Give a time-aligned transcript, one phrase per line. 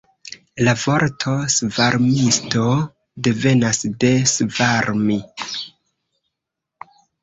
[0.67, 2.65] La vorto svarmisto
[3.29, 5.23] devenas de svarmi.